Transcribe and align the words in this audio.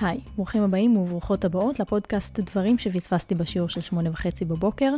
היי, 0.00 0.20
ברוכים 0.36 0.62
הבאים 0.62 0.96
וברוכות 0.96 1.44
הבאות 1.44 1.80
לפודקאסט 1.80 2.40
דברים 2.40 2.78
שפספסתי 2.78 3.34
בשיעור 3.34 3.68
של 3.68 3.80
שמונה 3.80 4.10
וחצי 4.10 4.44
בבוקר, 4.44 4.92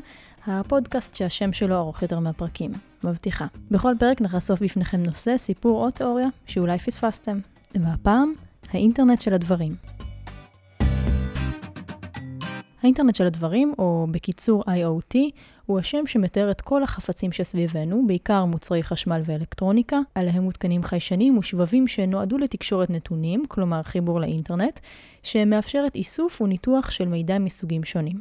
הפודקאסט 0.46 1.15
שהשם 1.15 1.53
שלו 1.53 1.77
ארוך 1.77 2.03
יותר 2.03 2.19
מהפרקים, 2.21 2.71
מבטיחה. 3.05 3.47
בכל 3.71 3.95
פרק 3.98 4.21
נחשוף 4.21 4.62
בפניכם 4.62 5.02
נושא, 5.02 5.37
סיפור 5.37 5.84
או 5.84 5.91
תיאוריה 5.91 6.29
שאולי 6.47 6.79
פספסתם. 6.79 7.39
והפעם, 7.75 8.33
האינטרנט 8.73 9.21
של 9.21 9.34
הדברים. 9.34 10.00
האינטרנט 12.83 13.15
של 13.15 13.27
הדברים, 13.27 13.75
או 13.79 14.07
בקיצור 14.11 14.65
IoT, 14.65 15.19
הוא 15.67 15.79
השם 15.79 16.07
שמתאר 16.07 16.51
את 16.51 16.61
כל 16.61 16.83
החפצים 16.83 17.33
שסביבנו, 17.33 18.07
בעיקר 18.07 18.45
מוצרי 18.45 18.83
חשמל 18.83 19.21
ואלקטרוניקה, 19.25 19.98
עליהם 20.15 20.43
מותקנים 20.43 20.83
חיישנים 20.83 21.38
ושבבים 21.38 21.88
שנועדו 21.88 22.38
לתקשורת 22.38 22.91
נתונים, 22.91 23.45
כלומר 23.48 23.83
חיבור 23.83 24.21
לאינטרנט, 24.21 24.80
שמאפשרת 25.23 25.95
איסוף 25.95 26.41
וניתוח 26.41 26.91
של 26.91 27.09
מידע 27.09 27.38
מסוגים 27.38 27.85
שונים. 27.85 28.21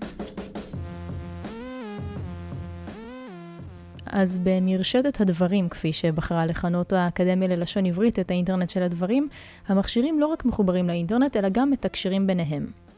אז 4.05 4.37
במרשתת 4.43 5.21
הדברים, 5.21 5.69
כפי 5.69 5.93
שבחרה 5.93 6.45
לכנות 6.45 6.93
האקדמיה 6.93 7.47
ללשון 7.47 7.85
עברית 7.85 8.19
את 8.19 8.31
האינטרנט 8.31 8.69
של 8.69 8.83
הדברים, 8.83 9.29
המכשירים 9.67 10.19
לא 10.19 10.27
רק 10.27 10.45
מחוברים 10.45 10.87
לאינטרנט, 10.87 11.37
אלא 11.37 11.49
גם 11.49 11.71
מתקשרים 11.71 12.27
ביניהם. 12.27 12.88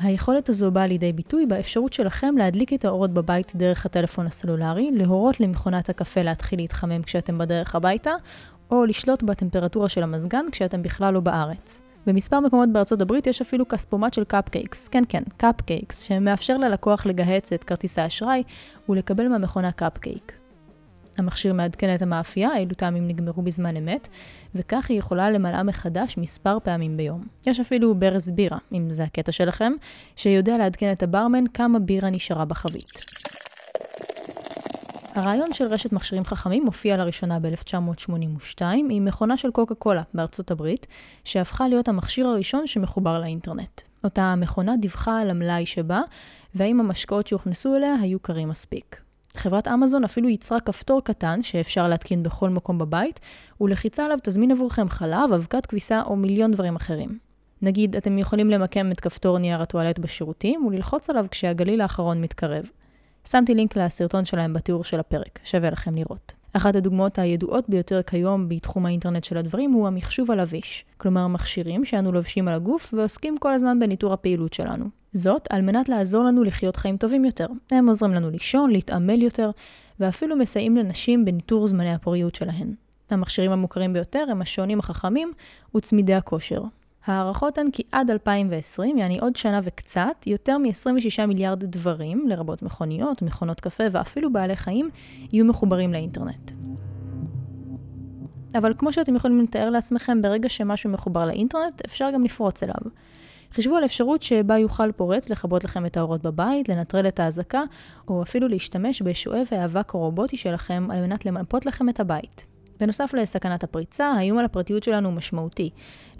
היכולת 0.00 0.48
הזו 0.48 0.70
באה 0.70 0.86
לידי 0.86 1.12
ביטוי 1.12 1.46
באפשרות 1.46 1.92
שלכם 1.92 2.34
להדליק 2.38 2.72
את 2.72 2.84
האורות 2.84 3.10
בבית 3.10 3.52
דרך 3.56 3.86
הטלפון 3.86 4.26
הסלולרי, 4.26 4.90
להורות 4.92 5.40
למכונת 5.40 5.88
הקפה 5.88 6.22
להתחיל 6.22 6.58
להתחמם 6.58 7.02
כשאתם 7.02 7.38
בדרך 7.38 7.74
הביתה, 7.74 8.10
או 8.70 8.84
לשלוט 8.84 9.22
בטמפרטורה 9.22 9.88
של 9.88 10.02
המזגן 10.02 10.44
כשאתם 10.52 10.82
בכלל 10.82 11.14
לא 11.14 11.20
בארץ. 11.20 11.82
במספר 12.06 12.40
מקומות 12.40 12.68
בארצות 12.72 13.00
הברית 13.00 13.26
יש 13.26 13.40
אפילו 13.40 13.68
כספומט 13.68 14.14
של 14.14 14.24
קאפקייקס, 14.24 14.88
כן 14.88 15.02
כן, 15.08 15.22
קאפקייקס, 15.36 16.02
שמאפשר 16.02 16.58
ללקוח 16.58 17.06
לגהץ 17.06 17.52
את 17.52 17.64
כרטיס 17.64 17.98
האשראי 17.98 18.42
ולקבל 18.88 19.28
מהמכונה 19.28 19.72
קאפקייק. 19.72 20.37
המכשיר 21.18 21.52
מעדכן 21.52 21.94
את 21.94 22.02
המאפייה, 22.02 22.56
אילו 22.56 22.74
טעמים 22.74 23.08
נגמרו 23.08 23.42
בזמן 23.42 23.76
אמת, 23.76 24.08
וכך 24.54 24.86
היא 24.90 24.98
יכולה 24.98 25.30
למלאה 25.30 25.62
מחדש 25.62 26.18
מספר 26.18 26.58
פעמים 26.62 26.96
ביום. 26.96 27.26
יש 27.46 27.60
אפילו 27.60 27.94
ברז 27.94 28.30
בירה, 28.30 28.58
אם 28.72 28.90
זה 28.90 29.04
הקטע 29.04 29.32
שלכם, 29.32 29.72
שיודע 30.16 30.58
לעדכן 30.58 30.92
את 30.92 31.02
הברמן 31.02 31.44
כמה 31.54 31.78
בירה 31.78 32.10
נשארה 32.10 32.44
בחבית. 32.44 33.18
הרעיון 35.14 35.52
של 35.52 35.66
רשת 35.66 35.92
מכשירים 35.92 36.24
חכמים 36.24 36.64
מופיע 36.64 36.96
לראשונה 36.96 37.38
ב-1982 37.38 38.62
עם 38.62 39.04
מכונה 39.04 39.36
של 39.36 39.50
קוקה 39.50 39.74
קולה 39.74 40.02
בארצות 40.14 40.50
הברית, 40.50 40.86
שהפכה 41.24 41.68
להיות 41.68 41.88
המכשיר 41.88 42.26
הראשון 42.26 42.66
שמחובר 42.66 43.18
לאינטרנט. 43.18 43.80
אותה 44.04 44.34
מכונה 44.36 44.76
דיווחה 44.76 45.20
על 45.20 45.30
המלאי 45.30 45.66
שבה, 45.66 46.00
והאם 46.54 46.80
המשקאות 46.80 47.26
שהוכנסו 47.26 47.76
אליה 47.76 47.94
היו 48.02 48.20
קרים 48.20 48.48
מספיק. 48.48 49.07
חברת 49.36 49.68
אמזון 49.68 50.04
אפילו 50.04 50.28
ייצרה 50.28 50.60
כפתור 50.60 51.04
קטן 51.04 51.42
שאפשר 51.42 51.88
להתקין 51.88 52.22
בכל 52.22 52.48
מקום 52.48 52.78
בבית, 52.78 53.20
ולחיצה 53.60 54.04
עליו 54.04 54.18
תזמין 54.22 54.50
עבורכם 54.50 54.88
חלב, 54.88 55.32
אבקת 55.34 55.66
כביסה 55.66 56.02
או 56.02 56.16
מיליון 56.16 56.50
דברים 56.50 56.76
אחרים. 56.76 57.18
נגיד, 57.62 57.96
אתם 57.96 58.18
יכולים 58.18 58.50
למקם 58.50 58.92
את 58.92 59.00
כפתור 59.00 59.38
נייר 59.38 59.62
הטואלט 59.62 59.98
בשירותים 59.98 60.66
וללחוץ 60.66 61.10
עליו 61.10 61.26
כשהגליל 61.30 61.80
האחרון 61.80 62.20
מתקרב. 62.20 62.64
שמתי 63.28 63.54
לינק 63.54 63.76
לסרטון 63.76 64.24
שלהם 64.24 64.52
בתיאור 64.52 64.84
של 64.84 65.00
הפרק, 65.00 65.38
שווה 65.44 65.70
לכם 65.70 65.94
לראות. 65.94 66.37
אחת 66.58 66.76
הדוגמאות 66.76 67.18
הידועות 67.18 67.68
ביותר 67.68 68.02
כיום 68.02 68.48
בתחום 68.48 68.86
האינטרנט 68.86 69.24
של 69.24 69.36
הדברים 69.36 69.72
הוא 69.72 69.86
המחשוב 69.86 70.30
הלביש, 70.30 70.84
כלומר 70.96 71.26
מכשירים 71.26 71.84
שאנו 71.84 72.12
לובשים 72.12 72.48
על 72.48 72.54
הגוף 72.54 72.94
ועוסקים 72.94 73.38
כל 73.38 73.52
הזמן 73.54 73.78
בניטור 73.78 74.12
הפעילות 74.12 74.52
שלנו. 74.52 74.84
זאת 75.12 75.48
על 75.50 75.62
מנת 75.62 75.88
לעזור 75.88 76.24
לנו 76.24 76.44
לחיות 76.44 76.76
חיים 76.76 76.96
טובים 76.96 77.24
יותר. 77.24 77.46
הם 77.70 77.88
עוזרים 77.88 78.12
לנו 78.12 78.30
לישון, 78.30 78.70
להתעמל 78.70 79.22
יותר, 79.22 79.50
ואפילו 80.00 80.36
מסייעים 80.36 80.76
לנשים 80.76 81.24
בניטור 81.24 81.66
זמני 81.66 81.94
הפוריות 81.94 82.34
שלהן. 82.34 82.74
המכשירים 83.10 83.52
המוכרים 83.52 83.92
ביותר 83.92 84.24
הם 84.30 84.42
השעונים 84.42 84.78
החכמים 84.78 85.32
וצמידי 85.74 86.14
הכושר. 86.14 86.62
ההערכות 87.08 87.58
הן 87.58 87.70
כי 87.70 87.82
עד 87.92 88.10
2020, 88.10 88.98
יעני 88.98 89.18
עוד 89.18 89.36
שנה 89.36 89.60
וקצת, 89.62 90.26
יותר 90.26 90.58
מ-26 90.58 91.26
מיליארד 91.26 91.64
דברים, 91.64 92.28
לרבות 92.28 92.62
מכוניות, 92.62 93.22
מכונות 93.22 93.60
קפה 93.60 93.84
ואפילו 93.92 94.32
בעלי 94.32 94.56
חיים, 94.56 94.90
יהיו 95.32 95.44
מחוברים 95.44 95.92
לאינטרנט. 95.92 96.50
אבל 98.54 98.74
כמו 98.78 98.92
שאתם 98.92 99.16
יכולים 99.16 99.40
לתאר 99.40 99.70
לעצמכם, 99.70 100.22
ברגע 100.22 100.48
שמשהו 100.48 100.90
מחובר 100.90 101.24
לאינטרנט, 101.24 101.82
אפשר 101.86 102.10
גם 102.14 102.24
לפרוץ 102.24 102.62
אליו. 102.62 102.92
חישבו 103.52 103.76
על 103.76 103.84
אפשרות 103.84 104.22
שבה 104.22 104.58
יוכל 104.58 104.92
פורץ 104.92 105.30
לכבות 105.30 105.64
לכם 105.64 105.86
את 105.86 105.96
האורות 105.96 106.22
בבית, 106.22 106.68
לנטרל 106.68 107.08
את 107.08 107.20
האזעקה, 107.20 107.62
או 108.08 108.22
אפילו 108.22 108.48
להשתמש 108.48 109.02
בשואב 109.02 109.46
האבק 109.50 109.94
הרובוטי 109.94 110.36
שלכם 110.36 110.88
על 110.90 111.00
מנת 111.00 111.26
למפות 111.26 111.66
לכם 111.66 111.88
את 111.88 112.00
הבית. 112.00 112.57
בנוסף 112.80 113.14
לסכנת 113.14 113.64
הפריצה, 113.64 114.06
האיום 114.06 114.38
על 114.38 114.44
הפרטיות 114.44 114.82
שלנו 114.82 115.08
הוא 115.08 115.16
משמעותי. 115.16 115.70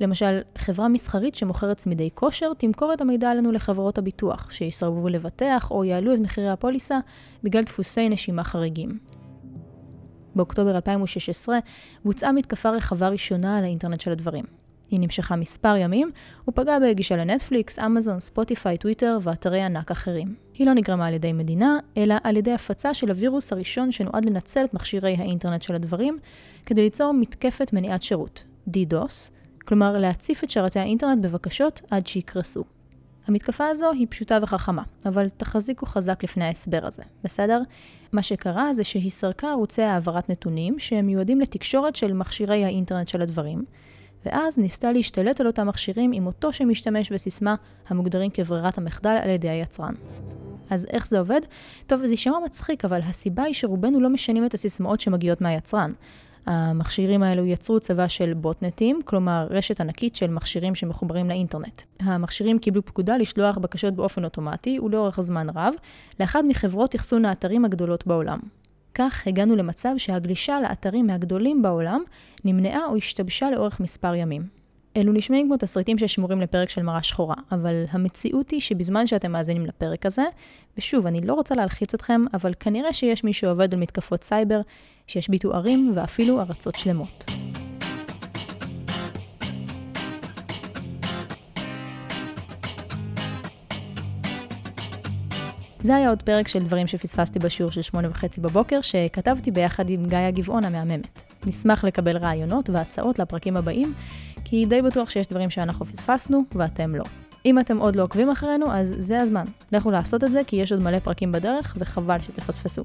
למשל, 0.00 0.41
חברה 0.58 0.88
מסחרית 0.88 1.34
שמוכרת 1.34 1.76
צמידי 1.76 2.08
כושר 2.14 2.54
תמכור 2.54 2.92
את 2.92 3.00
המידע 3.00 3.30
עלינו 3.30 3.52
לחברות 3.52 3.98
הביטוח, 3.98 4.50
שיסרבו 4.50 5.08
לבטח 5.08 5.70
או 5.70 5.84
יעלו 5.84 6.14
את 6.14 6.19
מחירי 6.19 6.48
הפוליסה 6.48 6.98
בגלל 7.42 7.62
דפוסי 7.62 8.08
נשימה 8.08 8.44
חריגים. 8.44 8.98
באוקטובר 10.34 10.76
2016 10.76 11.58
בוצעה 12.04 12.32
מתקפה 12.32 12.70
רחבה 12.70 13.08
ראשונה 13.08 13.58
על 13.58 13.64
האינטרנט 13.64 14.00
של 14.00 14.12
הדברים. 14.12 14.57
היא 14.91 15.00
נמשכה 15.00 15.37
מספר 15.37 15.76
ימים 15.76 16.10
ופגעה 16.49 16.81
בגישה 16.81 17.16
לנטפליקס, 17.16 17.78
אמזון, 17.78 18.21
ספוטיפיי, 18.21 18.78
טוויטר 18.78 19.19
ואתרי 19.22 19.62
ענק 19.62 19.91
אחרים. 19.91 20.34
היא 20.54 20.66
לא 20.66 20.75
נגרמה 20.75 21.06
על 21.06 21.15
ידי 21.15 21.32
מדינה, 21.32 21.78
אלא 21.97 22.15
על 22.25 22.37
ידי 22.37 22.53
הפצה 22.53 22.94
של 22.94 23.09
הווירוס 23.09 23.53
הראשון 23.53 23.93
שנועד 23.93 24.25
לנצל 24.25 24.65
את 24.65 24.75
מכשירי 24.75 25.16
האינטרנט 25.19 25.62
של 25.62 25.75
הדברים, 25.75 26.19
כדי 26.66 26.82
ליצור 26.82 27.12
מתקפת 27.12 27.72
מניעת 27.72 28.03
שירות, 28.03 28.44
DDoS, 28.71 29.31
כלומר 29.65 29.99
להציף 29.99 30.44
את 30.44 30.50
שרתי 30.50 30.78
האינטרנט 30.78 31.25
בבקשות 31.25 31.81
עד 31.91 32.06
שיקרסו. 32.06 32.65
המתקפה 33.26 33.66
הזו 33.69 33.91
היא 33.91 34.06
פשוטה 34.10 34.38
וחכמה, 34.43 34.82
אבל 35.06 35.28
תחזיקו 35.37 35.87
חזק 35.87 36.25
לפני 36.25 36.44
ההסבר 36.44 36.87
הזה, 36.87 37.03
בסדר? 37.25 37.62
מה 38.12 38.22
שקרה 38.22 38.75
זה 38.75 38.84
שהיא 38.84 39.10
סרקה 39.10 39.50
ערוצי 39.50 39.82
העברת 39.82 40.31
נתונים 40.31 40.78
שהם 40.78 41.06
מיועדים 41.06 41.41
לתקשורת 41.41 41.97
של 41.97 42.12
מכשירי 42.12 42.65
האינטרנט 42.65 43.09
של 43.09 43.22
הדברים, 43.22 43.65
ואז 44.27 44.59
ניסתה 44.59 44.93
להשתלט 44.93 45.41
על 45.41 45.47
אותם 45.47 45.67
מכשירים 45.67 46.12
עם 46.12 46.27
אותו 46.27 46.53
שמשתמש 46.53 47.12
בסיסמה 47.12 47.55
המוגדרים 47.89 48.31
כברירת 48.31 48.79
המחדל 48.79 49.19
על 49.23 49.31
ידי 49.31 49.49
היצרן. 49.49 49.95
אז 50.71 50.87
איך 50.91 51.06
זה 51.06 51.19
עובד? 51.19 51.41
טוב, 51.87 52.06
זה 52.06 52.12
יישמע 52.12 52.39
מצחיק, 52.45 52.84
אבל 52.84 53.01
הסיבה 53.03 53.43
היא 53.43 53.55
שרובנו 53.55 54.01
לא 54.01 54.09
משנים 54.09 54.47
את 54.47 54.55
הסיסמאות 54.55 55.01
שמגיעות 55.01 55.41
מהיצרן. 55.41 55.93
המכשירים 56.47 57.23
האלו 57.23 57.47
יצרו 57.47 57.81
צבא 57.81 58.09
של 58.09 58.34
בוטנטים, 58.34 59.01
כלומר 59.05 59.47
רשת 59.51 59.81
ענקית 59.81 60.17
של 60.17 60.31
מכשירים 60.31 60.75
שמחוברים 60.75 61.29
לאינטרנט. 61.29 61.83
המכשירים 62.00 62.59
קיבלו 62.59 62.85
פקודה 62.85 63.17
לשלוח 63.17 63.59
בקשות 63.59 63.95
באופן 63.95 64.25
אוטומטי 64.25 64.79
ולאורך 64.81 65.21
זמן 65.21 65.47
רב, 65.50 65.75
לאחד 66.21 66.43
מחברות 66.49 66.95
אחסון 66.95 67.25
האתרים 67.25 67.65
הגדולות 67.65 68.06
בעולם. 68.06 68.39
כך 68.98 69.26
הגענו 69.26 69.56
למצב 69.56 69.94
שהגלישה 69.98 70.60
לאתרים 70.60 71.06
מהגדולים 71.06 71.62
בעולם 71.62 72.03
נמנעה 72.44 72.86
או 72.86 72.97
השתבשה 72.97 73.50
לאורך 73.50 73.81
מספר 73.81 74.14
ימים. 74.14 74.42
אלו 74.97 75.12
נשמעים 75.12 75.47
כמו 75.47 75.56
תסריטים 75.56 75.98
ששמורים 75.98 76.41
לפרק 76.41 76.70
של 76.70 76.82
מראה 76.82 77.03
שחורה, 77.03 77.34
אבל 77.53 77.84
המציאות 77.91 78.50
היא 78.50 78.60
שבזמן 78.60 79.06
שאתם 79.06 79.32
מאזינים 79.32 79.66
לפרק 79.66 80.06
הזה, 80.06 80.25
ושוב, 80.78 81.06
אני 81.06 81.20
לא 81.20 81.34
רוצה 81.34 81.54
להלחיץ 81.54 81.94
אתכם, 81.94 82.25
אבל 82.34 82.53
כנראה 82.60 82.93
שיש 82.93 83.25
מי 83.25 83.32
שעובד 83.32 83.75
על 83.75 83.81
מתקפות 83.81 84.25
סייבר, 84.25 84.61
שישביתו 85.06 85.55
ערים 85.55 85.93
ואפילו 85.94 86.40
ארצות 86.40 86.75
שלמות. 86.75 87.25
זה 95.88 95.96
היה 95.96 96.08
עוד 96.08 96.23
פרק 96.23 96.49
של 96.49 96.58
דברים 96.58 96.87
שפספסתי 96.87 97.38
בשיעור 97.38 97.73
של 97.73 97.82
שמונה 97.82 98.11
וחצי 98.11 98.40
בבוקר, 98.40 98.81
שכתבתי 98.81 99.50
ביחד 99.50 99.90
עם 99.90 100.05
גיא 100.05 100.31
גבעון 100.31 100.64
המהממת. 100.64 101.23
נשמח 101.46 101.85
לקבל 101.85 102.17
רעיונות 102.17 102.70
והצעות 102.70 103.19
לפרקים 103.19 103.56
הבאים, 103.56 103.94
כי 104.44 104.67
די 104.67 104.82
בטוח 104.82 105.11
שיש 105.11 105.26
דברים 105.26 105.50
שאנחנו 105.50 105.87
פספסנו 105.87 106.43
ואתם 106.55 106.94
לא. 106.94 107.05
אם 107.44 107.58
אתם 107.58 107.79
עוד 107.79 107.96
לא 107.96 108.02
עוקבים 108.02 108.31
אחרינו, 108.31 108.73
אז 108.73 108.94
זה 108.99 109.20
הזמן. 109.20 109.44
לכו 109.73 109.90
לעשות 109.90 110.25
את 110.25 110.32
זה, 110.32 110.43
כי 110.46 110.56
יש 110.56 110.73
עוד 110.73 110.82
מלא 110.82 110.99
פרקים 110.99 111.32
בדרך, 111.32 111.76
וחבל 111.79 112.20
שתפספסו. 112.20 112.85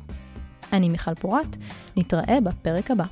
אני 0.74 0.90
מיכל 0.90 1.16
פורת, 1.16 1.58
נתראה 1.98 2.38
בפרק 2.44 2.92
הבא. 2.92 3.06